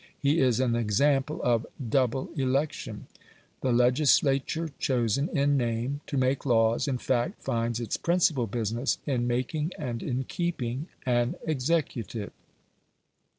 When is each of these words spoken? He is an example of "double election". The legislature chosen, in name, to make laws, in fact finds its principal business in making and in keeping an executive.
He 0.17 0.39
is 0.39 0.59
an 0.59 0.75
example 0.75 1.39
of 1.43 1.67
"double 1.87 2.31
election". 2.35 3.05
The 3.61 3.71
legislature 3.71 4.71
chosen, 4.79 5.29
in 5.29 5.57
name, 5.57 6.01
to 6.07 6.17
make 6.17 6.43
laws, 6.43 6.87
in 6.87 6.97
fact 6.97 7.43
finds 7.43 7.79
its 7.79 7.97
principal 7.97 8.47
business 8.47 8.97
in 9.05 9.27
making 9.27 9.73
and 9.77 10.01
in 10.01 10.23
keeping 10.23 10.87
an 11.05 11.35
executive. 11.45 12.31